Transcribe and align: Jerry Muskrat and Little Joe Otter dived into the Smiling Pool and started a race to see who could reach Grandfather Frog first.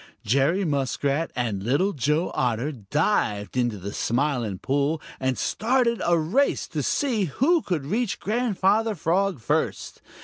Jerry 0.25 0.65
Muskrat 0.65 1.29
and 1.35 1.61
Little 1.61 1.93
Joe 1.93 2.31
Otter 2.33 2.71
dived 2.71 3.55
into 3.55 3.77
the 3.77 3.93
Smiling 3.93 4.57
Pool 4.57 4.99
and 5.19 5.37
started 5.37 6.01
a 6.03 6.17
race 6.17 6.67
to 6.69 6.81
see 6.81 7.25
who 7.25 7.61
could 7.61 7.85
reach 7.85 8.19
Grandfather 8.19 8.95
Frog 8.95 9.39
first. 9.39 10.01